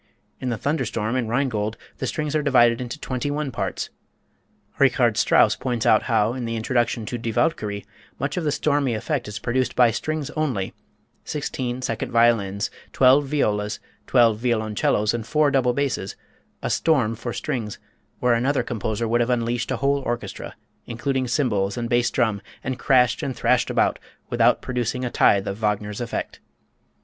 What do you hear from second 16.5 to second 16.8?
a